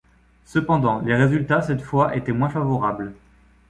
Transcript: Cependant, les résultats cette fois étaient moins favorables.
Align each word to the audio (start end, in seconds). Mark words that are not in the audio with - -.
Cependant, 0.45 0.99
les 1.01 1.13
résultats 1.15 1.61
cette 1.61 1.83
fois 1.83 2.15
étaient 2.15 2.31
moins 2.31 2.49
favorables. 2.49 3.13